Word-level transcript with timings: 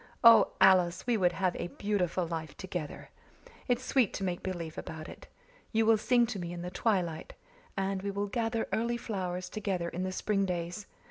Oh, 0.23 0.53
Alice, 0.59 1.05
we 1.05 1.15
would 1.15 1.33
have 1.33 1.55
a 1.57 1.67
beautiful 1.67 2.25
life 2.25 2.57
together! 2.57 3.11
It's 3.67 3.83
sweet 3.85 4.15
to 4.15 4.23
make 4.23 4.41
believe 4.41 4.75
about 4.75 5.07
it. 5.07 5.27
You 5.71 5.85
will 5.85 5.99
sing 5.99 6.25
to 6.33 6.39
me 6.39 6.51
in 6.51 6.63
the 6.63 6.71
twilight, 6.71 7.33
and 7.77 8.01
we 8.01 8.09
will 8.09 8.25
gather 8.25 8.67
early 8.73 8.97
flowers 8.97 9.47
together 9.47 9.89
in 9.89 10.01
the 10.01 10.11
spring 10.11 10.43
days. 10.47 10.87